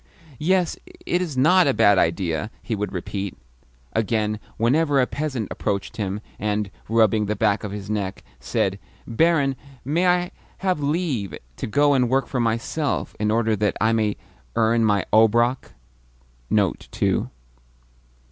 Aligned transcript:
"Yes, 0.39 0.79
it 1.05 1.21
is 1.21 1.37
NOT 1.37 1.67
a 1.67 1.75
bad 1.75 1.99
idea," 1.99 2.49
he 2.63 2.73
would 2.75 2.91
repeat. 2.91 3.37
Again, 3.93 4.39
whenever 4.57 4.99
a 4.99 5.05
peasant 5.05 5.47
approached 5.51 5.97
him 5.97 6.21
and, 6.39 6.71
rubbing 6.89 7.27
the 7.27 7.35
back 7.35 7.63
of 7.63 7.71
his 7.71 7.87
neck, 7.87 8.23
said 8.39 8.79
"Barin, 9.05 9.55
may 9.85 10.07
I 10.07 10.31
have 10.65 10.79
leave 10.79 11.37
to 11.57 11.67
go 11.67 11.93
and 11.93 12.09
work 12.09 12.25
for 12.25 12.39
myself, 12.39 13.15
in 13.19 13.29
order 13.29 13.55
that 13.57 13.77
I 13.79 13.93
may 13.93 14.17
earn 14.55 14.83
my 14.83 15.05
obrok?" 15.13 15.73